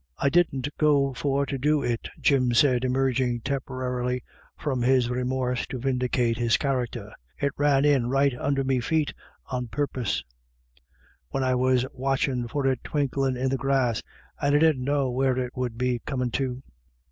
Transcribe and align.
"I 0.17 0.29
didn't 0.29 0.67
go 0.79 1.13
for 1.13 1.45
to 1.45 1.59
do 1.59 1.83
it!" 1.83 2.09
Jim 2.19 2.55
said, 2.55 2.83
emerging 2.83 3.41
temporarily. 3.41 4.23
from 4.57 4.81
his 4.81 5.11
remorse 5.11 5.67
to 5.67 5.77
vindicate 5.77 6.39
his 6.39 6.57
character." 6.57 7.13
It 7.39 7.51
ran 7.55 7.85
in 7.85 8.07
right 8.09 8.33
under 8.39 8.63
me 8.63 8.79
feet 8.79 9.11
a 9.51 9.61
278 9.61 9.61
IRISH 9.61 9.63
IDYLLS. 9.69 10.21
purpose, 10.23 10.23
when 11.29 11.43
I 11.43 11.53
was 11.53 11.85
watchin' 11.93 12.47
for 12.47 12.65
it 12.65 12.81
twinklin' 12.83 13.37
in 13.37 13.49
the 13.49 13.57
grass, 13.57 14.01
and 14.41 14.55
I 14.55 14.57
didn't 14.59 14.83
know 14.83 15.11
where 15.11 15.37
it 15.37 15.55
would 15.55 15.77
be 15.77 15.99
comin' 16.03 16.31
to." 16.31 16.63